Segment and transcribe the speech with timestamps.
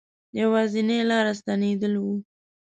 [0.39, 2.13] یوازنی لاره ستنېدل وه.